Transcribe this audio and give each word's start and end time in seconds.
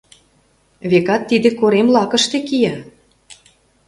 —Векат, 0.89 1.21
тиде 1.29 1.49
корем 1.59 1.87
лакыште 1.95 2.37
кия. 2.47 2.75